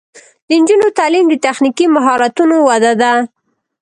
د 0.47 0.49
نجونو 0.59 0.87
تعلیم 0.99 1.25
د 1.29 1.33
تخنیکي 1.45 1.85
مهارتونو 1.95 2.55
وده 2.67 2.93
ده. 3.01 3.13